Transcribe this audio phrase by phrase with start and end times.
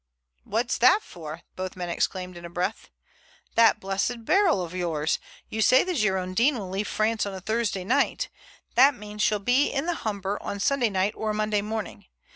[0.45, 2.89] "What's that for?" both men exclaimed in a breath.
[3.53, 5.19] "That blessed barrel of yours.
[5.47, 8.27] You say the Girondin will leave France on Thursday night.
[8.73, 12.07] That means she will be in the Humber on Sunday night or Monday morning.